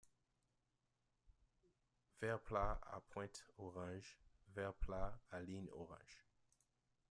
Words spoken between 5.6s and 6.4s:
orange.